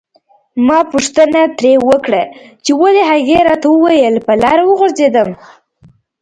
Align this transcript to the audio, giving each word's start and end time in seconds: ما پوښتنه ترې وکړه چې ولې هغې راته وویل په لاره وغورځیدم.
ما 0.67 0.79
پوښتنه 0.93 1.41
ترې 1.57 1.73
وکړه 1.89 2.23
چې 2.63 2.71
ولې 2.81 3.03
هغې 3.11 3.37
راته 3.47 3.67
وویل 3.69 4.15
په 4.25 4.33
لاره 4.43 4.63
وغورځیدم. 4.65 5.29